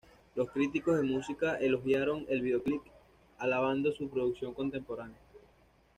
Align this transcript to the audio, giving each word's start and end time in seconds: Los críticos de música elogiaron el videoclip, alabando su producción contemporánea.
Los 0.33 0.49
críticos 0.49 0.97
de 0.97 1.03
música 1.03 1.57
elogiaron 1.57 2.25
el 2.27 2.41
videoclip, 2.41 2.81
alabando 3.37 3.91
su 3.91 4.09
producción 4.09 4.51
contemporánea. 4.55 5.19